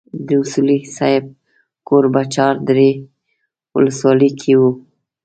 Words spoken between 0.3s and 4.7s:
اصولي صیب کور په چار درې ولسوالۍ کې